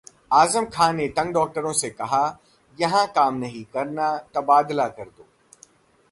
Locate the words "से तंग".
0.97-1.33